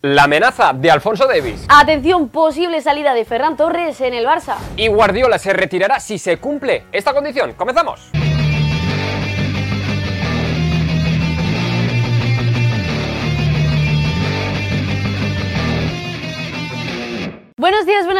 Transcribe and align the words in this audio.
La 0.00 0.22
amenaza 0.22 0.72
de 0.72 0.92
Alfonso 0.92 1.26
Davis. 1.26 1.66
Atención, 1.68 2.28
posible 2.28 2.80
salida 2.80 3.14
de 3.14 3.24
Ferran 3.24 3.56
Torres 3.56 4.00
en 4.00 4.14
el 4.14 4.24
Barça. 4.24 4.54
Y 4.76 4.86
Guardiola 4.86 5.40
se 5.40 5.52
retirará 5.52 5.98
si 5.98 6.18
se 6.18 6.36
cumple 6.36 6.84
esta 6.92 7.12
condición. 7.12 7.54
Comenzamos. 7.54 8.08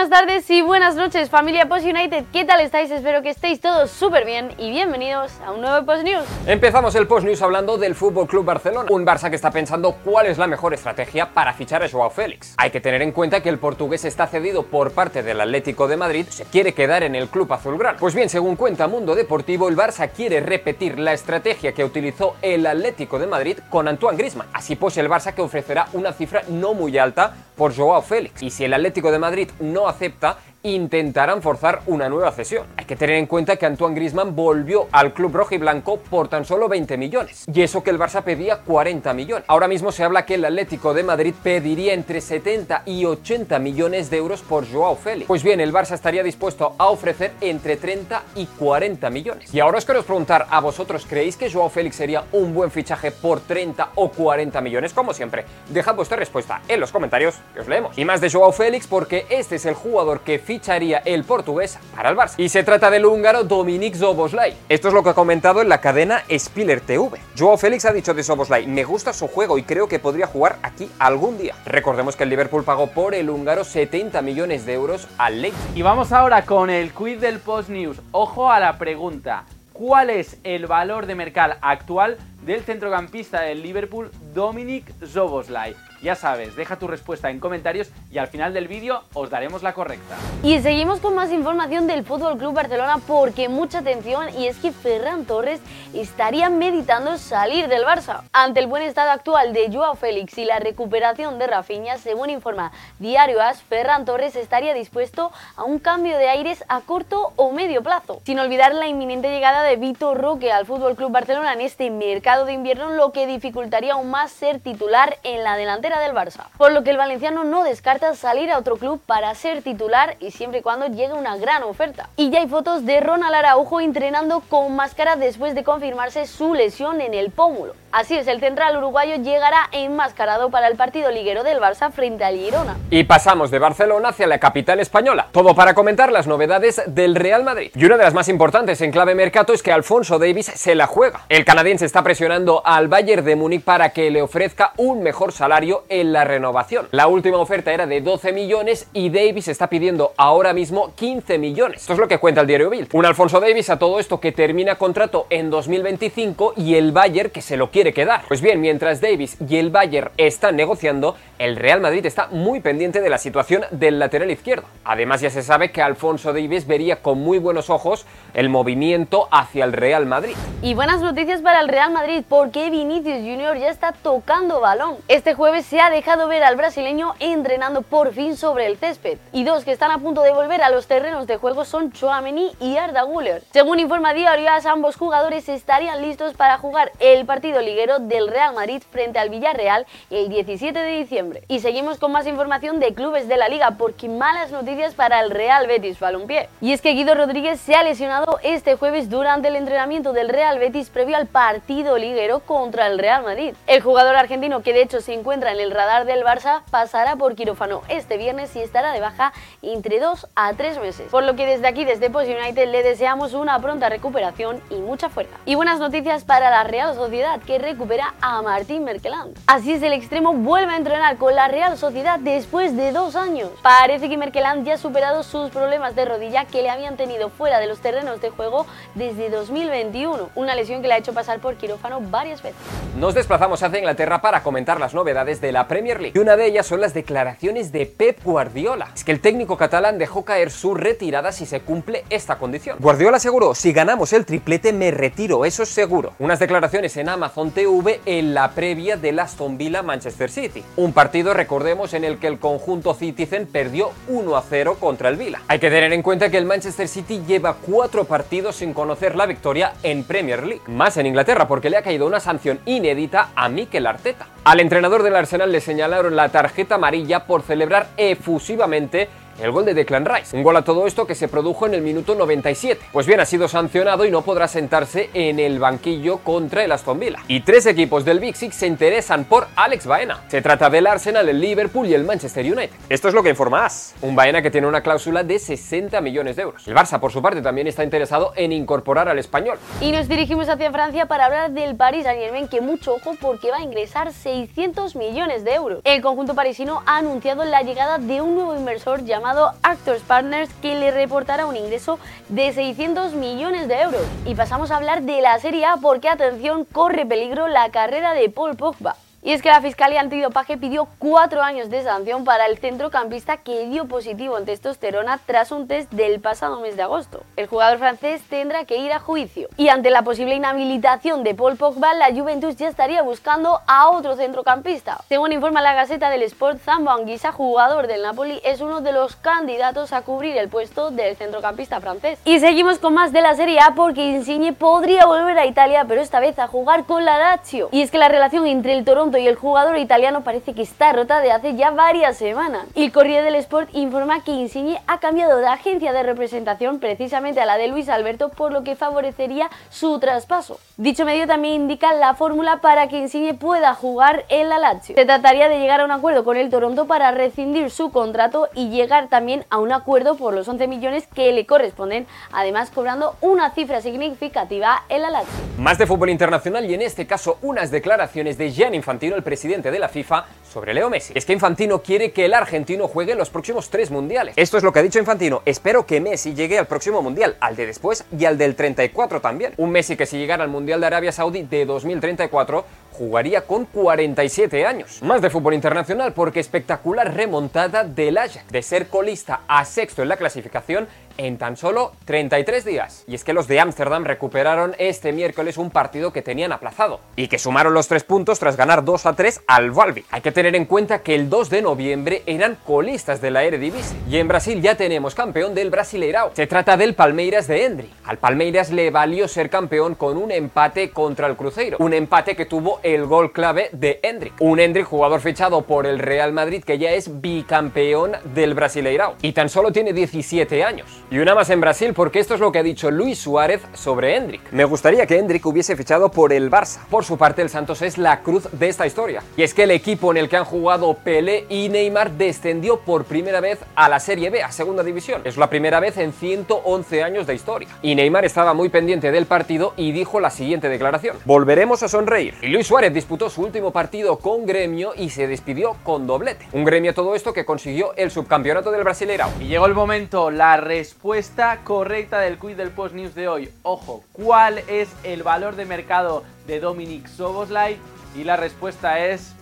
Buenas 0.08 0.26
tardes 0.26 0.50
y 0.50 0.62
buenas 0.62 0.94
noches 0.94 1.28
familia 1.28 1.68
Post 1.68 1.84
United. 1.84 2.24
¿Qué 2.32 2.44
tal 2.46 2.60
estáis? 2.60 2.90
Espero 2.90 3.20
que 3.20 3.28
estéis 3.28 3.60
todos 3.60 3.90
súper 3.90 4.24
bien 4.24 4.50
y 4.56 4.70
bienvenidos 4.70 5.32
a 5.44 5.52
un 5.52 5.60
nuevo 5.60 5.84
Post 5.84 6.02
News. 6.02 6.24
Empezamos 6.46 6.94
el 6.94 7.06
Post 7.06 7.26
News 7.26 7.42
hablando 7.42 7.76
del 7.76 7.94
Fútbol 7.94 8.26
Club 8.26 8.46
Barcelona, 8.46 8.88
un 8.90 9.04
Barça 9.04 9.28
que 9.28 9.36
está 9.36 9.50
pensando 9.50 9.96
cuál 10.04 10.26
es 10.26 10.38
la 10.38 10.46
mejor 10.46 10.72
estrategia 10.72 11.34
para 11.34 11.52
fichar 11.52 11.82
a 11.82 11.90
Joao 11.90 12.08
Félix. 12.08 12.54
Hay 12.56 12.70
que 12.70 12.80
tener 12.80 13.02
en 13.02 13.12
cuenta 13.12 13.42
que 13.42 13.50
el 13.50 13.58
portugués 13.58 14.06
está 14.06 14.26
cedido 14.26 14.62
por 14.62 14.92
parte 14.92 15.22
del 15.22 15.42
Atlético 15.42 15.86
de 15.88 15.98
Madrid, 15.98 16.26
se 16.30 16.44
quiere 16.44 16.72
quedar 16.72 17.02
en 17.02 17.14
el 17.14 17.28
club 17.28 17.52
azulgrana. 17.52 17.98
Pues 17.98 18.14
bien, 18.14 18.30
según 18.30 18.56
cuenta 18.56 18.88
Mundo 18.88 19.14
Deportivo, 19.14 19.68
el 19.68 19.76
Barça 19.76 20.08
quiere 20.10 20.40
repetir 20.40 20.98
la 20.98 21.12
estrategia 21.12 21.72
que 21.72 21.84
utilizó 21.84 22.36
el 22.40 22.66
Atlético 22.66 23.18
de 23.18 23.26
Madrid 23.26 23.58
con 23.68 23.86
Antoine 23.88 24.16
Griezmann. 24.16 24.48
Así 24.54 24.74
pues, 24.76 24.96
el 24.96 25.10
Barça 25.10 25.34
que 25.34 25.42
ofrecerá 25.42 25.88
una 25.92 26.14
cifra 26.14 26.44
no 26.48 26.72
muy 26.72 26.96
alta 26.96 27.34
por 27.58 27.76
Joao 27.76 28.00
Félix. 28.00 28.42
Y 28.42 28.50
si 28.50 28.64
el 28.64 28.72
Atlético 28.72 29.10
de 29.10 29.18
Madrid 29.18 29.48
no 29.60 29.88
acepta, 29.88 30.38
intentarán 30.62 31.42
forzar 31.42 31.82
una 31.86 32.08
nueva 32.08 32.32
cesión. 32.32 32.66
Hay 32.76 32.84
que 32.84 32.96
tener 32.96 33.16
en 33.16 33.26
cuenta 33.26 33.56
que 33.56 33.66
Antoine 33.66 33.94
Griezmann 33.94 34.34
volvió 34.34 34.88
al 34.92 35.12
club 35.14 35.34
rojo 35.34 35.54
y 35.54 35.58
blanco 35.58 35.98
por 35.98 36.28
tan 36.28 36.44
solo 36.44 36.68
20 36.68 36.96
millones, 36.96 37.44
y 37.52 37.62
eso 37.62 37.82
que 37.82 37.90
el 37.90 37.98
Barça 37.98 38.22
pedía 38.22 38.58
40 38.58 39.12
millones. 39.14 39.44
Ahora 39.48 39.68
mismo 39.68 39.92
se 39.92 40.04
habla 40.04 40.26
que 40.26 40.34
el 40.34 40.44
Atlético 40.44 40.94
de 40.94 41.02
Madrid 41.02 41.34
pediría 41.42 41.94
entre 41.94 42.20
70 42.20 42.82
y 42.86 43.04
80 43.04 43.58
millones 43.58 44.10
de 44.10 44.16
euros 44.16 44.42
por 44.42 44.70
Joao 44.70 44.96
Félix. 44.96 45.28
Pues 45.28 45.42
bien, 45.42 45.60
el 45.60 45.72
Barça 45.72 45.94
estaría 45.94 46.22
dispuesto 46.22 46.74
a 46.78 46.88
ofrecer 46.88 47.32
entre 47.40 47.76
30 47.76 48.22
y 48.34 48.46
40 48.46 49.10
millones. 49.10 49.54
Y 49.54 49.60
ahora 49.60 49.78
os 49.78 49.84
quiero 49.84 50.02
preguntar 50.02 50.46
a 50.50 50.60
vosotros, 50.60 51.06
¿creéis 51.08 51.36
que 51.36 51.50
Joao 51.50 51.68
Félix 51.68 51.96
sería 51.96 52.24
un 52.32 52.54
buen 52.54 52.70
fichaje 52.70 53.10
por 53.10 53.40
30 53.40 53.90
o 53.94 54.10
40 54.10 54.60
millones? 54.60 54.92
Como 54.92 55.14
siempre, 55.14 55.44
dejad 55.68 55.94
vuestra 55.94 56.16
respuesta 56.16 56.62
en 56.68 56.80
los 56.80 56.92
comentarios 56.92 57.36
que 57.54 57.60
os 57.60 57.68
leemos. 57.68 57.96
Y 57.96 58.04
más 58.04 58.20
de 58.20 58.30
Joao 58.30 58.52
Félix 58.52 58.86
porque 58.86 59.26
este 59.30 59.56
es 59.56 59.66
el 59.66 59.74
jugador 59.74 60.20
que 60.20 60.38
ficharía 60.48 61.02
el 61.04 61.24
portugués 61.24 61.78
para 61.94 62.08
el 62.08 62.16
Barça. 62.16 62.32
Y 62.38 62.48
se 62.48 62.62
trata 62.62 62.90
del 62.90 63.04
húngaro 63.04 63.44
Dominik 63.44 63.94
Zoboslai. 63.94 64.56
Esto 64.70 64.88
es 64.88 64.94
lo 64.94 65.02
que 65.02 65.10
ha 65.10 65.14
comentado 65.14 65.60
en 65.60 65.68
la 65.68 65.82
cadena 65.82 66.22
Spiller 66.38 66.80
TV. 66.80 67.18
Joao 67.38 67.58
Félix 67.58 67.84
ha 67.84 67.92
dicho 67.92 68.14
de 68.14 68.22
Zoboslai, 68.22 68.66
me 68.66 68.82
gusta 68.82 69.12
su 69.12 69.28
juego 69.28 69.58
y 69.58 69.62
creo 69.62 69.88
que 69.88 69.98
podría 69.98 70.26
jugar 70.26 70.56
aquí 70.62 70.90
algún 70.98 71.36
día. 71.36 71.54
Recordemos 71.66 72.16
que 72.16 72.22
el 72.22 72.30
Liverpool 72.30 72.64
pagó 72.64 72.86
por 72.86 73.14
el 73.14 73.28
húngaro 73.28 73.62
70 73.62 74.22
millones 74.22 74.64
de 74.64 74.72
euros 74.72 75.06
al 75.18 75.42
Leipzig. 75.42 75.76
Y 75.76 75.82
vamos 75.82 76.12
ahora 76.12 76.46
con 76.46 76.70
el 76.70 76.94
quiz 76.94 77.20
del 77.20 77.40
Post 77.40 77.68
News. 77.68 78.00
Ojo 78.12 78.50
a 78.50 78.58
la 78.58 78.78
pregunta. 78.78 79.44
¿Cuál 79.74 80.08
es 80.08 80.38
el 80.44 80.66
valor 80.66 81.04
de 81.04 81.14
mercado 81.14 81.56
actual 81.60 82.16
del 82.46 82.62
centrocampista 82.62 83.42
del 83.42 83.62
Liverpool, 83.62 84.10
Dominic 84.32 84.94
Zoboslai? 85.06 85.76
Ya 86.00 86.14
sabes, 86.14 86.54
deja 86.54 86.78
tu 86.78 86.86
respuesta 86.86 87.28
en 87.28 87.40
comentarios 87.40 87.90
y 88.12 88.18
al 88.18 88.28
final 88.28 88.54
del 88.54 88.68
vídeo 88.68 89.02
os 89.14 89.30
daremos 89.30 89.64
la 89.64 89.74
correcta. 89.74 90.16
Y 90.44 90.60
seguimos 90.60 91.00
con 91.00 91.16
más 91.16 91.32
información 91.32 91.88
del 91.88 92.04
Fútbol 92.04 92.38
Club 92.38 92.54
Barcelona 92.54 92.98
porque 93.04 93.48
mucha 93.48 93.80
atención 93.80 94.28
y 94.38 94.46
es 94.46 94.58
que 94.58 94.70
Ferran 94.70 95.24
Torres 95.24 95.60
estaría 95.92 96.50
meditando 96.50 97.18
salir 97.18 97.66
del 97.66 97.84
Barça. 97.84 98.22
Ante 98.32 98.60
el 98.60 98.68
buen 98.68 98.84
estado 98.84 99.10
actual 99.10 99.52
de 99.52 99.72
Joao 99.72 99.96
Félix 99.96 100.38
y 100.38 100.44
la 100.44 100.60
recuperación 100.60 101.40
de 101.40 101.48
Rafinha, 101.48 101.98
según 101.98 102.30
informa 102.30 102.70
Diario 103.00 103.42
As, 103.42 103.60
Ferran 103.62 104.04
Torres 104.04 104.36
estaría 104.36 104.74
dispuesto 104.74 105.32
a 105.56 105.64
un 105.64 105.80
cambio 105.80 106.16
de 106.16 106.28
aires 106.28 106.64
a 106.68 106.80
corto 106.80 107.32
o 107.34 107.50
medio 107.50 107.82
plazo. 107.82 108.20
Sin 108.24 108.38
olvidar 108.38 108.72
la 108.72 108.86
inminente 108.86 109.30
llegada 109.30 109.64
de 109.64 109.74
Vitor 109.74 110.16
Roque 110.16 110.52
al 110.52 110.64
Fútbol 110.64 110.94
Club 110.94 111.10
Barcelona 111.10 111.54
en 111.54 111.60
este 111.60 111.90
mercado 111.90 112.44
de 112.44 112.52
invierno, 112.52 112.90
lo 112.90 113.10
que 113.10 113.26
dificultaría 113.26 113.94
aún 113.94 114.10
más 114.10 114.30
ser 114.30 114.60
titular 114.60 115.18
en 115.24 115.42
la 115.42 115.56
delantera 115.56 115.87
del 115.96 116.12
Barça. 116.12 116.48
Por 116.58 116.72
lo 116.72 116.84
que 116.84 116.90
el 116.90 116.98
valenciano 116.98 117.44
no 117.44 117.64
descarta 117.64 118.14
salir 118.14 118.50
a 118.50 118.58
otro 118.58 118.76
club 118.76 119.00
para 119.06 119.34
ser 119.34 119.62
titular 119.62 120.16
y 120.20 120.30
siempre 120.30 120.60
y 120.60 120.62
cuando 120.62 120.86
llegue 120.86 121.14
una 121.14 121.38
gran 121.38 121.62
oferta. 121.62 122.10
Y 122.16 122.28
ya 122.30 122.40
hay 122.40 122.48
fotos 122.48 122.84
de 122.84 123.00
Ronald 123.00 123.34
Araujo 123.34 123.80
entrenando 123.80 124.40
con 124.40 124.76
máscara 124.76 125.16
después 125.16 125.54
de 125.54 125.64
confirmarse 125.64 126.26
su 126.26 126.52
lesión 126.54 127.00
en 127.00 127.14
el 127.14 127.30
pómulo. 127.30 127.74
Así 127.90 128.18
es, 128.18 128.28
el 128.28 128.38
central 128.38 128.76
uruguayo 128.76 129.16
llegará 129.16 129.70
enmascarado 129.72 130.50
para 130.50 130.68
el 130.68 130.76
partido 130.76 131.10
liguero 131.10 131.42
del 131.42 131.58
Barça 131.58 131.90
frente 131.90 132.22
al 132.22 132.36
Girona. 132.36 132.76
Y 132.90 133.04
pasamos 133.04 133.50
de 133.50 133.58
Barcelona 133.58 134.10
hacia 134.10 134.26
la 134.26 134.38
capital 134.38 134.78
española. 134.78 135.28
Todo 135.32 135.54
para 135.54 135.72
comentar 135.72 136.12
las 136.12 136.26
novedades 136.26 136.82
del 136.86 137.14
Real 137.14 137.44
Madrid. 137.44 137.70
Y 137.74 137.86
una 137.86 137.96
de 137.96 138.04
las 138.04 138.12
más 138.12 138.28
importantes 138.28 138.82
en 138.82 138.92
clave 138.92 139.14
mercado 139.14 139.54
es 139.54 139.62
que 139.62 139.72
Alfonso 139.72 140.18
Davis 140.18 140.52
se 140.54 140.74
la 140.74 140.86
juega. 140.86 141.22
El 141.30 141.46
canadiense 141.46 141.86
está 141.86 142.02
presionando 142.02 142.60
al 142.62 142.88
Bayern 142.88 143.24
de 143.24 143.36
Múnich 143.36 143.64
para 143.64 143.88
que 143.88 144.10
le 144.10 144.20
ofrezca 144.20 144.74
un 144.76 145.02
mejor 145.02 145.32
salario 145.32 145.84
en 145.88 146.12
la 146.12 146.24
renovación. 146.24 146.88
La 146.90 147.06
última 147.06 147.38
oferta 147.38 147.72
era 147.72 147.86
de 147.86 148.02
12 148.02 148.34
millones 148.34 148.86
y 148.92 149.08
Davis 149.08 149.48
está 149.48 149.68
pidiendo 149.70 150.12
ahora 150.18 150.52
mismo 150.52 150.92
15 150.94 151.38
millones. 151.38 151.80
Esto 151.80 151.94
es 151.94 151.98
lo 151.98 152.08
que 152.08 152.18
cuenta 152.18 152.42
el 152.42 152.46
diario 152.46 152.68
Bild. 152.68 152.90
Un 152.92 153.06
Alfonso 153.06 153.40
Davis 153.40 153.70
a 153.70 153.78
todo 153.78 153.98
esto 153.98 154.20
que 154.20 154.32
termina 154.32 154.74
contrato 154.74 155.26
en 155.30 155.48
2025 155.48 156.52
y 156.58 156.74
el 156.74 156.92
Bayern 156.92 157.30
que 157.30 157.40
se 157.40 157.56
lo 157.56 157.70
quiere 157.70 157.77
quedar. 157.86 158.22
Pues 158.28 158.40
bien, 158.40 158.60
mientras 158.60 159.00
Davis 159.00 159.36
y 159.48 159.56
el 159.56 159.70
Bayern 159.70 160.10
están 160.16 160.56
negociando, 160.56 161.16
el 161.38 161.56
Real 161.56 161.80
Madrid 161.80 162.04
está 162.04 162.26
muy 162.28 162.60
pendiente 162.60 163.00
de 163.00 163.08
la 163.08 163.18
situación 163.18 163.64
del 163.70 163.98
lateral 163.98 164.30
izquierdo. 164.30 164.66
Además 164.84 165.20
ya 165.20 165.30
se 165.30 165.42
sabe 165.42 165.70
que 165.70 165.80
Alfonso 165.80 166.32
Davis 166.32 166.66
vería 166.66 166.96
con 166.96 167.20
muy 167.20 167.38
buenos 167.38 167.70
ojos 167.70 168.06
el 168.34 168.48
movimiento 168.48 169.28
hacia 169.30 169.64
el 169.64 169.72
Real 169.72 170.06
Madrid. 170.06 170.34
Y 170.62 170.74
buenas 170.74 171.00
noticias 171.00 171.40
para 171.40 171.60
el 171.60 171.68
Real 171.68 171.92
Madrid 171.92 172.24
porque 172.28 172.70
Vinicius 172.70 173.18
Junior 173.18 173.56
ya 173.56 173.68
está 173.68 173.92
tocando 173.92 174.60
balón. 174.60 174.96
Este 175.06 175.34
jueves 175.34 175.64
se 175.66 175.80
ha 175.80 175.90
dejado 175.90 176.28
ver 176.28 176.42
al 176.42 176.56
brasileño 176.56 177.14
entrenando 177.20 177.82
por 177.82 178.12
fin 178.12 178.36
sobre 178.36 178.66
el 178.66 178.76
césped. 178.76 179.18
Y 179.32 179.44
dos 179.44 179.64
que 179.64 179.72
están 179.72 179.92
a 179.92 179.98
punto 179.98 180.22
de 180.22 180.32
volver 180.32 180.62
a 180.62 180.70
los 180.70 180.86
terrenos 180.86 181.26
de 181.26 181.36
juego 181.36 181.64
son 181.64 181.92
Chouameni 181.92 182.52
y 182.60 182.76
Arda 182.76 183.02
Güler. 183.02 183.42
Según 183.52 183.78
informa 183.78 184.12
Diario 184.12 184.50
AS, 184.50 184.66
ambos 184.66 184.96
jugadores 184.96 185.48
estarían 185.48 186.02
listos 186.02 186.34
para 186.34 186.58
jugar 186.58 186.90
el 186.98 187.24
partido 187.26 187.60
liguero 187.68 187.98
del 187.98 188.28
Real 188.28 188.54
Madrid 188.54 188.82
frente 188.90 189.18
al 189.18 189.28
Villarreal 189.28 189.86
el 190.10 190.28
17 190.28 190.78
de 190.78 190.98
diciembre. 190.98 191.42
Y 191.48 191.60
seguimos 191.60 191.98
con 191.98 192.12
más 192.12 192.26
información 192.26 192.80
de 192.80 192.94
clubes 192.94 193.28
de 193.28 193.36
la 193.36 193.48
liga 193.48 193.72
porque 193.72 194.08
malas 194.08 194.50
noticias 194.50 194.94
para 194.94 195.20
el 195.20 195.30
Real 195.30 195.66
Betis 195.66 196.00
Balompié. 196.00 196.48
Y 196.60 196.72
es 196.72 196.80
que 196.80 196.92
Guido 196.92 197.14
Rodríguez 197.14 197.60
se 197.60 197.74
ha 197.74 197.82
lesionado 197.82 198.38
este 198.42 198.76
jueves 198.76 199.10
durante 199.10 199.48
el 199.48 199.56
entrenamiento 199.56 200.12
del 200.12 200.28
Real 200.28 200.58
Betis 200.58 200.88
previo 200.88 201.16
al 201.16 201.26
partido 201.26 201.98
liguero 201.98 202.40
contra 202.40 202.86
el 202.86 202.98
Real 202.98 203.22
Madrid. 203.22 203.54
El 203.66 203.82
jugador 203.82 204.16
argentino 204.16 204.62
que 204.62 204.72
de 204.72 204.82
hecho 204.82 205.00
se 205.00 205.12
encuentra 205.12 205.52
en 205.52 205.60
el 205.60 205.70
radar 205.70 206.06
del 206.06 206.24
Barça 206.24 206.62
pasará 206.70 207.16
por 207.16 207.34
quirófano 207.34 207.82
este 207.88 208.16
viernes 208.16 208.54
y 208.56 208.60
estará 208.60 208.92
de 208.92 209.00
baja 209.00 209.32
entre 209.62 210.00
2 210.00 210.26
a 210.34 210.54
3 210.54 210.80
meses. 210.80 211.10
Por 211.10 211.24
lo 211.24 211.36
que 211.36 211.46
desde 211.46 211.68
aquí, 211.68 211.84
desde 211.84 212.10
Post 212.10 212.30
United, 212.30 212.68
le 212.68 212.82
deseamos 212.82 213.34
una 213.34 213.60
pronta 213.60 213.88
recuperación 213.88 214.62
y 214.70 214.76
mucha 214.76 215.08
fuerza. 215.08 215.36
Y 215.44 215.54
buenas 215.54 215.78
noticias 215.78 216.24
para 216.24 216.50
la 216.50 216.64
Real 216.64 216.94
Sociedad 216.94 217.40
que 217.40 217.57
recupera 217.58 218.14
a 218.20 218.40
Martín 218.42 218.84
Merkeland. 218.84 219.36
Así 219.46 219.72
es, 219.72 219.82
el 219.82 219.92
extremo 219.92 220.32
vuelve 220.32 220.72
a 220.72 220.76
entrenar 220.76 221.16
con 221.16 221.34
la 221.34 221.48
Real 221.48 221.76
Sociedad 221.76 222.18
después 222.18 222.76
de 222.76 222.92
dos 222.92 223.16
años. 223.16 223.50
Parece 223.62 224.08
que 224.08 224.16
Merkeland 224.16 224.64
ya 224.64 224.74
ha 224.74 224.78
superado 224.78 225.22
sus 225.22 225.50
problemas 225.50 225.94
de 225.94 226.04
rodilla 226.04 226.44
que 226.44 226.62
le 226.62 226.70
habían 226.70 226.96
tenido 226.96 227.28
fuera 227.28 227.58
de 227.58 227.66
los 227.66 227.80
terrenos 227.80 228.20
de 228.20 228.30
juego 228.30 228.66
desde 228.94 229.30
2021, 229.30 230.30
una 230.34 230.54
lesión 230.54 230.82
que 230.82 230.88
le 230.88 230.94
ha 230.94 230.98
hecho 230.98 231.12
pasar 231.12 231.40
por 231.40 231.56
quirófano 231.56 232.00
varias 232.00 232.42
veces. 232.42 232.60
Nos 232.96 233.14
desplazamos 233.14 233.62
hacia 233.62 233.78
Inglaterra 233.78 234.20
para 234.20 234.42
comentar 234.42 234.80
las 234.80 234.94
novedades 234.94 235.40
de 235.40 235.52
la 235.52 235.68
Premier 235.68 236.00
League. 236.00 236.18
Y 236.18 236.20
una 236.20 236.36
de 236.36 236.46
ellas 236.46 236.66
son 236.66 236.80
las 236.80 236.94
declaraciones 236.94 237.72
de 237.72 237.86
Pep 237.86 238.22
Guardiola. 238.24 238.88
Es 238.94 239.04
que 239.04 239.12
el 239.12 239.20
técnico 239.20 239.56
catalán 239.56 239.98
dejó 239.98 240.24
caer 240.24 240.50
su 240.50 240.74
retirada 240.74 241.32
si 241.32 241.46
se 241.46 241.60
cumple 241.60 242.04
esta 242.10 242.38
condición. 242.38 242.78
Guardiola 242.80 243.18
aseguró, 243.18 243.54
si 243.54 243.72
ganamos 243.72 244.12
el 244.12 244.24
triplete 244.24 244.72
me 244.72 244.90
retiro, 244.90 245.44
eso 245.44 245.62
es 245.62 245.68
seguro. 245.68 246.14
Unas 246.18 246.38
declaraciones 246.38 246.96
en 246.96 247.08
Amazon 247.08 247.47
TV 247.50 248.00
en 248.06 248.34
la 248.34 248.52
previa 248.52 248.96
del 248.96 249.18
Aston 249.18 249.58
Villa 249.58 249.82
Manchester 249.82 250.30
City. 250.30 250.62
Un 250.76 250.92
partido, 250.92 251.34
recordemos, 251.34 251.94
en 251.94 252.04
el 252.04 252.18
que 252.18 252.26
el 252.26 252.38
conjunto 252.38 252.94
Citizen 252.94 253.46
perdió 253.46 253.90
1 254.08 254.36
a 254.36 254.42
0 254.42 254.76
contra 254.80 255.08
el 255.08 255.16
Villa. 255.16 255.42
Hay 255.48 255.58
que 255.58 255.70
tener 255.70 255.92
en 255.92 256.02
cuenta 256.02 256.30
que 256.30 256.38
el 256.38 256.44
Manchester 256.44 256.88
City 256.88 257.22
lleva 257.26 257.54
cuatro 257.54 258.04
partidos 258.04 258.56
sin 258.56 258.72
conocer 258.72 259.16
la 259.16 259.26
victoria 259.26 259.74
en 259.82 260.04
Premier 260.04 260.46
League. 260.46 260.62
Más 260.66 260.96
en 260.96 261.06
Inglaterra 261.06 261.48
porque 261.48 261.70
le 261.70 261.76
ha 261.76 261.82
caído 261.82 262.06
una 262.06 262.20
sanción 262.20 262.60
inédita 262.66 263.30
a 263.34 263.48
Mikel 263.48 263.86
Arteta. 263.86 264.26
Al 264.44 264.60
entrenador 264.60 265.02
del 265.02 265.16
Arsenal 265.16 265.52
le 265.52 265.60
señalaron 265.60 266.16
la 266.16 266.30
tarjeta 266.30 266.76
amarilla 266.76 267.26
por 267.26 267.42
celebrar 267.42 267.88
efusivamente 267.96 269.08
el 269.40 269.50
gol 269.50 269.64
de 269.64 269.74
Declan 269.74 270.04
Rice. 270.04 270.36
Un 270.36 270.42
gol 270.42 270.56
a 270.56 270.62
todo 270.62 270.86
esto 270.86 271.06
que 271.06 271.14
se 271.14 271.28
produjo 271.28 271.66
en 271.66 271.74
el 271.74 271.82
minuto 271.82 272.14
97. 272.14 272.86
Pues 272.92 273.06
bien, 273.06 273.20
ha 273.20 273.24
sido 273.24 273.48
sancionado 273.48 274.04
y 274.04 274.10
no 274.10 274.22
podrá 274.22 274.48
sentarse 274.48 275.10
en 275.14 275.38
el 275.38 275.58
banquillo 275.58 276.18
contra 276.18 276.64
el 276.64 276.72
Aston 276.72 276.98
Villa. 276.98 277.18
Y 277.28 277.40
tres 277.40 277.66
equipos 277.66 278.04
del 278.04 278.20
Big 278.20 278.36
Six 278.36 278.54
se 278.54 278.66
interesan 278.66 279.24
por 279.24 279.46
Alex 279.56 279.86
Baena. 279.86 280.24
Se 280.28 280.42
trata 280.42 280.68
del 280.70 280.86
Arsenal, 280.86 281.28
el 281.28 281.40
Liverpool 281.40 281.86
y 281.86 281.94
el 281.94 282.04
Manchester 282.04 282.44
United. 282.44 282.74
Esto 282.88 283.08
es 283.08 283.14
lo 283.14 283.22
que 283.22 283.30
informa 283.30 283.66
AS. 283.66 283.94
Un 284.02 284.16
Baena 284.16 284.42
que 284.42 284.50
tiene 284.50 284.66
una 284.66 284.82
cláusula 284.82 285.22
de 285.22 285.38
60 285.38 286.00
millones 286.00 286.36
de 286.36 286.42
euros. 286.42 286.66
El 286.66 286.74
Barça, 286.74 286.98
por 286.98 287.12
su 287.12 287.22
parte, 287.22 287.42
también 287.42 287.66
está 287.66 287.84
interesado 287.84 288.32
en 288.36 288.52
incorporar 288.52 289.08
al 289.08 289.18
español. 289.18 289.58
Y 289.80 289.92
nos 289.92 290.08
dirigimos 290.08 290.48
hacia 290.48 290.72
Francia 290.72 291.06
para 291.06 291.26
hablar 291.26 291.52
del 291.52 291.76
Paris 291.76 292.04
Saint-Germain, 292.04 292.48
que 292.48 292.60
mucho 292.60 292.94
ojo 292.94 293.14
porque 293.20 293.50
va 293.50 293.58
a 293.58 293.62
ingresar 293.62 294.12
600 294.12 294.96
millones 294.96 295.44
de 295.44 295.54
euros. 295.54 295.80
El 295.84 296.02
conjunto 296.02 296.34
parisino 296.34 296.82
ha 296.86 296.98
anunciado 296.98 297.44
la 297.44 297.62
llegada 297.62 297.98
de 297.98 298.20
un 298.20 298.34
nuevo 298.34 298.56
inversor 298.56 299.04
llamado 299.04 299.27
Actors 299.62 300.02
Partners 300.02 300.50
que 300.62 300.74
le 300.74 300.90
reportará 300.90 301.46
un 301.46 301.56
ingreso 301.56 301.98
de 302.28 302.52
600 302.52 303.14
millones 303.14 303.68
de 303.68 303.80
euros. 303.80 304.06
Y 304.24 304.34
pasamos 304.34 304.70
a 304.70 304.76
hablar 304.76 305.02
de 305.02 305.20
la 305.20 305.38
Serie 305.38 305.66
A 305.66 305.76
porque, 305.76 306.08
atención, 306.08 306.64
corre 306.64 307.04
peligro 307.04 307.48
la 307.48 307.70
carrera 307.70 308.14
de 308.14 308.30
Paul 308.30 308.56
Pogba. 308.56 308.96
Y 309.28 309.32
es 309.32 309.42
que 309.42 309.50
la 309.50 309.60
Fiscalía 309.60 310.00
Antidopaje 310.00 310.56
pidió 310.56 310.88
cuatro 310.98 311.42
años 311.42 311.68
de 311.68 311.82
sanción 311.82 312.24
para 312.24 312.46
el 312.46 312.56
centrocampista 312.56 313.36
que 313.36 313.66
dio 313.66 313.84
positivo 313.84 314.38
en 314.38 314.46
testosterona 314.46 315.20
tras 315.26 315.52
un 315.52 315.68
test 315.68 315.92
del 315.92 316.18
pasado 316.18 316.60
mes 316.60 316.78
de 316.78 316.84
agosto. 316.84 317.24
El 317.36 317.46
jugador 317.46 317.76
francés 317.76 318.22
tendrá 318.30 318.64
que 318.64 318.78
ir 318.78 318.90
a 318.90 319.00
juicio. 319.00 319.50
Y 319.58 319.68
ante 319.68 319.90
la 319.90 320.00
posible 320.00 320.34
inhabilitación 320.34 321.24
de 321.24 321.34
Paul 321.34 321.58
Pogba, 321.58 321.92
la 321.92 322.06
Juventus 322.06 322.56
ya 322.56 322.68
estaría 322.68 323.02
buscando 323.02 323.60
a 323.66 323.90
otro 323.90 324.16
centrocampista. 324.16 325.02
Según 325.10 325.32
informa 325.32 325.60
la 325.60 325.74
Gaceta 325.74 326.08
del 326.08 326.22
Sport, 326.22 326.62
Zambo 326.62 326.90
Anguissa, 326.90 327.30
jugador 327.30 327.86
del 327.86 328.00
Napoli, 328.00 328.40
es 328.44 328.62
uno 328.62 328.80
de 328.80 328.92
los 328.92 329.14
candidatos 329.16 329.92
a 329.92 330.00
cubrir 330.00 330.38
el 330.38 330.48
puesto 330.48 330.90
del 330.90 331.16
centrocampista 331.16 331.82
francés. 331.82 332.18
Y 332.24 332.40
seguimos 332.40 332.78
con 332.78 332.94
más 332.94 333.12
de 333.12 333.20
la 333.20 333.34
Serie 333.34 333.60
A 333.60 333.74
porque 333.74 334.06
Insigne 334.06 334.54
podría 334.54 335.04
volver 335.04 335.38
a 335.38 335.44
Italia, 335.44 335.84
pero 335.86 336.00
esta 336.00 336.18
vez 336.18 336.38
a 336.38 336.46
jugar 336.46 336.84
con 336.84 337.04
la 337.04 337.18
Lazio. 337.18 337.68
Y 337.72 337.82
es 337.82 337.90
que 337.90 337.98
la 337.98 338.08
relación 338.08 338.46
entre 338.46 338.72
el 338.72 338.86
Toronto 338.86 339.17
y 339.18 339.26
el 339.26 339.36
jugador 339.36 339.76
italiano 339.78 340.22
parece 340.22 340.54
que 340.54 340.62
está 340.62 340.92
rota 340.92 341.20
de 341.20 341.32
hace 341.32 341.56
ya 341.56 341.70
varias 341.70 342.16
semanas. 342.16 342.66
El 342.74 342.92
Corriere 342.92 343.24
del 343.24 343.34
Sport 343.36 343.70
informa 343.72 344.22
que 344.22 344.30
Insigne 344.30 344.80
ha 344.86 345.00
cambiado 345.00 345.38
de 345.38 345.46
agencia 345.46 345.92
de 345.92 346.02
representación 346.02 346.78
precisamente 346.78 347.40
a 347.40 347.46
la 347.46 347.56
de 347.56 347.68
Luis 347.68 347.88
Alberto, 347.88 348.28
por 348.28 348.52
lo 348.52 348.64
que 348.64 348.76
favorecería 348.76 349.50
su 349.70 349.98
traspaso. 349.98 350.58
Dicho 350.76 351.04
medio 351.04 351.26
también 351.26 351.54
indica 351.54 351.92
la 351.92 352.14
fórmula 352.14 352.60
para 352.60 352.88
que 352.88 352.98
Insigne 352.98 353.34
pueda 353.34 353.74
jugar 353.74 354.24
en 354.28 354.48
la 354.48 354.58
Lazio. 354.58 354.94
Se 354.94 355.04
trataría 355.04 355.48
de 355.48 355.58
llegar 355.58 355.80
a 355.80 355.84
un 355.84 355.90
acuerdo 355.90 356.24
con 356.24 356.36
el 356.36 356.50
Toronto 356.50 356.86
para 356.86 357.10
rescindir 357.10 357.70
su 357.70 357.90
contrato 357.90 358.48
y 358.54 358.68
llegar 358.68 359.08
también 359.08 359.44
a 359.50 359.58
un 359.58 359.72
acuerdo 359.72 360.16
por 360.16 360.34
los 360.34 360.46
11 360.46 360.68
millones 360.68 361.06
que 361.14 361.32
le 361.32 361.46
corresponden, 361.46 362.06
además 362.32 362.70
cobrando 362.70 363.16
una 363.20 363.50
cifra 363.50 363.80
significativa 363.80 364.84
en 364.88 365.02
la 365.02 365.10
Lazio. 365.10 365.32
Más 365.58 365.78
de 365.78 365.86
fútbol 365.86 366.10
internacional 366.10 366.64
y 366.64 366.74
en 366.74 366.82
este 366.82 367.06
caso 367.06 367.38
unas 367.42 367.70
declaraciones 367.70 368.38
de 368.38 368.50
Gian 368.50 368.74
Infantino 368.74 368.97
el 369.06 369.22
presidente 369.22 369.70
de 369.70 369.78
la 369.78 369.88
FIFA, 369.88 370.26
sobre 370.52 370.74
Leo 370.74 370.90
Messi. 370.90 371.12
Es 371.14 371.24
que 371.24 371.32
Infantino 371.32 371.82
quiere 371.82 372.10
que 372.10 372.24
el 372.24 372.34
argentino 372.34 372.88
juegue 372.88 373.14
los 373.14 373.30
próximos 373.30 373.70
tres 373.70 373.90
mundiales. 373.90 374.34
Esto 374.36 374.56
es 374.56 374.64
lo 374.64 374.72
que 374.72 374.80
ha 374.80 374.82
dicho 374.82 374.98
Infantino. 374.98 375.42
Espero 375.44 375.86
que 375.86 376.00
Messi 376.00 376.34
llegue 376.34 376.58
al 376.58 376.66
próximo 376.66 377.02
mundial, 377.02 377.36
al 377.40 377.54
de 377.54 377.66
después 377.66 378.04
y 378.16 378.24
al 378.24 378.38
del 378.38 378.54
34 378.54 379.20
también. 379.20 379.52
Un 379.56 379.70
Messi 379.70 379.96
que 379.96 380.06
si 380.06 380.18
llegara 380.18 380.44
al 380.44 380.50
Mundial 380.50 380.80
de 380.80 380.86
Arabia 380.86 381.12
Saudí 381.12 381.42
de 381.42 381.64
2034 381.66 382.64
jugaría 382.92 383.42
con 383.42 383.66
47 383.66 384.66
años. 384.66 385.02
Más 385.02 385.22
de 385.22 385.30
fútbol 385.30 385.54
internacional 385.54 386.12
porque 386.12 386.40
espectacular 386.40 387.14
remontada 387.14 387.84
del 387.84 388.18
Ajax 388.18 388.50
de 388.50 388.62
ser 388.62 388.88
colista 388.88 389.42
a 389.46 389.64
sexto 389.64 390.02
en 390.02 390.08
la 390.08 390.16
clasificación 390.16 390.88
en 391.18 391.36
tan 391.36 391.56
solo 391.56 391.92
33 392.06 392.64
días. 392.64 393.04
Y 393.06 393.14
es 393.14 393.24
que 393.24 393.34
los 393.34 393.46
de 393.48 393.60
Ámsterdam 393.60 394.04
recuperaron 394.04 394.74
este 394.78 395.12
miércoles 395.12 395.58
un 395.58 395.70
partido 395.70 396.12
que 396.12 396.22
tenían 396.22 396.52
aplazado 396.52 397.00
y 397.16 397.28
que 397.28 397.38
sumaron 397.38 397.74
los 397.74 397.88
tres 397.88 398.04
puntos 398.04 398.38
tras 398.38 398.56
ganar 398.56 398.84
2 398.84 399.06
a 399.06 399.12
3 399.14 399.42
al 399.46 399.72
Valvi. 399.72 400.04
Hay 400.10 400.20
que 400.22 400.32
tener 400.32 400.54
en 400.54 400.64
cuenta 400.64 401.02
que 401.02 401.14
el 401.14 401.28
2 401.28 401.50
de 401.50 401.62
noviembre 401.62 402.22
eran 402.26 402.56
colistas 402.64 403.20
de 403.20 403.30
la 403.30 403.44
Eredivisie 403.44 403.96
y 404.08 404.16
en 404.16 404.28
Brasil 404.28 404.62
ya 404.62 404.76
tenemos 404.76 405.14
campeón 405.14 405.54
del 405.54 405.70
Brasileirao. 405.70 406.30
Se 406.34 406.46
trata 406.46 406.76
del 406.76 406.94
Palmeiras 406.94 407.46
de 407.48 407.64
Endri. 407.64 407.90
Al 408.04 408.18
Palmeiras 408.18 408.70
le 408.70 408.90
valió 408.90 409.28
ser 409.28 409.50
campeón 409.50 409.96
con 409.96 410.16
un 410.16 410.30
empate 410.30 410.90
contra 410.90 411.26
el 411.26 411.36
Cruzeiro, 411.36 411.78
un 411.80 411.92
empate 411.92 412.36
que 412.36 412.46
tuvo 412.46 412.80
el 412.82 413.04
gol 413.06 413.32
clave 413.32 413.68
de 413.72 413.98
Endrick. 414.02 414.34
Un 414.40 414.60
Endrick 414.60 414.86
jugador 414.86 415.20
fichado 415.20 415.62
por 415.62 415.86
el 415.86 415.98
Real 415.98 416.32
Madrid 416.32 416.62
que 416.64 416.78
ya 416.78 416.92
es 416.92 417.20
bicampeón 417.20 418.12
del 418.34 418.54
Brasileirao 418.54 419.16
y 419.20 419.32
tan 419.32 419.48
solo 419.48 419.72
tiene 419.72 419.92
17 419.92 420.62
años. 420.62 420.86
Y 421.10 421.20
una 421.20 421.34
más 421.34 421.48
en 421.48 421.62
Brasil 421.62 421.94
porque 421.94 422.18
esto 422.18 422.34
es 422.34 422.40
lo 422.40 422.52
que 422.52 422.58
ha 422.58 422.62
dicho 422.62 422.90
Luis 422.90 423.18
Suárez 423.18 423.62
sobre 423.72 424.14
Endrick. 424.14 424.52
Me 424.52 424.66
gustaría 424.66 425.06
que 425.06 425.16
Endrick 425.16 425.46
hubiese 425.46 425.74
fichado 425.74 426.10
por 426.10 426.34
el 426.34 426.50
Barça. 426.50 426.80
Por 426.90 427.02
su 427.02 427.16
parte, 427.16 427.40
el 427.40 427.48
Santos 427.48 427.80
es 427.80 427.96
la 427.96 428.20
cruz 428.20 428.46
de 428.52 428.68
esta 428.68 428.86
historia. 428.86 429.22
Y 429.34 429.42
es 429.42 429.54
que 429.54 429.62
el 429.62 429.70
equipo 429.70 430.10
en 430.10 430.18
el 430.18 430.28
que 430.28 430.36
han 430.36 430.44
jugado 430.44 430.92
Pelé 430.92 431.46
y 431.48 431.70
Neymar 431.70 432.10
descendió 432.10 432.80
por 432.80 433.06
primera 433.06 433.40
vez 433.40 433.58
a 433.74 433.88
la 433.88 434.00
Serie 434.00 434.28
B, 434.28 434.42
a 434.42 434.52
Segunda 434.52 434.82
División. 434.82 435.22
Es 435.24 435.38
la 435.38 435.48
primera 435.48 435.80
vez 435.80 435.96
en 435.96 436.12
111 436.12 437.02
años 437.02 437.26
de 437.26 437.34
historia. 437.34 437.68
Y 437.80 437.94
Neymar 437.94 438.26
estaba 438.26 438.52
muy 438.52 438.68
pendiente 438.68 439.10
del 439.10 439.24
partido 439.24 439.72
y 439.78 439.92
dijo 439.92 440.20
la 440.20 440.28
siguiente 440.28 440.68
declaración. 440.68 441.16
Volveremos 441.24 441.82
a 441.82 441.88
sonreír. 441.88 442.34
Y 442.42 442.48
Luis 442.48 442.66
Suárez 442.66 442.92
disputó 442.92 443.30
su 443.30 443.40
último 443.40 443.70
partido 443.70 444.18
con 444.18 444.44
Gremio 444.44 444.92
y 444.94 445.08
se 445.08 445.26
despidió 445.26 445.74
con 445.84 446.06
doblete. 446.06 446.48
Un 446.52 446.64
Gremio 446.64 446.92
todo 446.92 447.14
esto 447.14 447.32
que 447.32 447.46
consiguió 447.46 447.94
el 447.96 448.10
subcampeonato 448.10 448.70
del 448.70 448.84
Brasileirao. 448.84 449.30
Y 449.40 449.46
llegó 449.46 449.64
el 449.64 449.74
momento, 449.74 450.30
la 450.30 450.58
respuesta 450.58 450.97
respuesta 450.98 451.60
correcta 451.62 452.18
del 452.18 452.38
quiz 452.38 452.56
del 452.56 452.70
Post 452.70 452.92
News 452.92 453.14
de 453.14 453.28
hoy. 453.28 453.50
Ojo, 453.62 454.02
¿cuál 454.10 454.58
es 454.66 454.88
el 455.04 455.22
valor 455.22 455.54
de 455.54 455.64
mercado 455.64 456.24
de 456.48 456.58
Dominic 456.58 457.06
Soboslai? 457.06 457.76
Y 458.16 458.24
la 458.24 458.36
respuesta 458.36 459.06
es... 459.06 459.32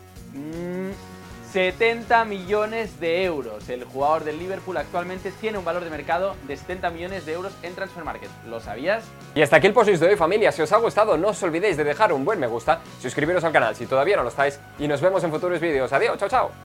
70 1.50 2.24
mm, 2.24 2.28
millones 2.28 3.00
de 3.00 3.24
euros. 3.24 3.70
El 3.70 3.84
jugador 3.84 4.24
del 4.24 4.38
Liverpool 4.38 4.76
actualmente 4.76 5.32
tiene 5.40 5.56
un 5.56 5.64
valor 5.64 5.82
de 5.82 5.88
mercado 5.88 6.36
de 6.46 6.58
70 6.58 6.90
millones 6.90 7.24
de 7.24 7.32
euros 7.32 7.54
en 7.62 7.74
Transfer 7.74 8.04
Market. 8.04 8.28
¿Lo 8.50 8.60
sabías? 8.60 9.04
Y 9.34 9.40
hasta 9.40 9.56
aquí 9.56 9.66
el 9.66 9.72
post 9.72 9.88
de 9.88 10.06
hoy 10.06 10.16
familia. 10.16 10.52
Si 10.52 10.60
os 10.60 10.70
ha 10.72 10.76
gustado 10.76 11.16
no 11.16 11.28
os 11.28 11.42
olvidéis 11.42 11.78
de 11.78 11.84
dejar 11.84 12.12
un 12.12 12.26
buen 12.26 12.38
me 12.38 12.48
gusta, 12.48 12.80
suscribiros 13.00 13.42
al 13.44 13.52
canal 13.52 13.74
si 13.74 13.86
todavía 13.86 14.16
no 14.16 14.24
lo 14.24 14.28
estáis 14.28 14.60
y 14.78 14.86
nos 14.86 15.00
vemos 15.00 15.24
en 15.24 15.30
futuros 15.30 15.58
vídeos. 15.58 15.90
Adiós, 15.90 16.18
chao 16.18 16.28
chao. 16.28 16.50